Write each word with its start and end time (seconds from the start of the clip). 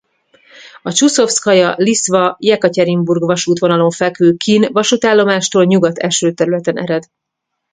A 0.81 0.91
Csuszovszkaja–Liszva–Jekatyerinburg 0.91 3.21
vasútvonalon 3.25 3.91
fekvő 3.91 4.35
Kin 4.35 4.67
vasútállomástól 4.71 5.63
nyugat 5.65 5.97
eső 5.97 6.31
területen 6.33 6.77
ered. 6.77 7.03